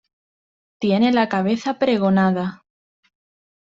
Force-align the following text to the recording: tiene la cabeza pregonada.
tiene 0.79 1.13
la 1.13 1.29
cabeza 1.29 1.77
pregonada. 1.77 2.63